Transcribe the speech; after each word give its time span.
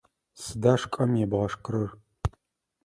Сыда 0.41 0.73
шкӏэм 0.81 1.11
ебгъэшхырэр? 1.23 1.89